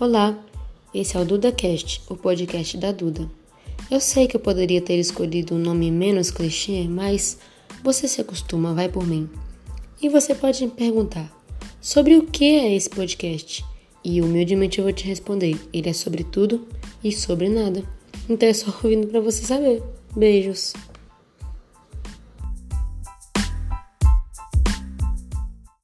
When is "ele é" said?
15.70-15.92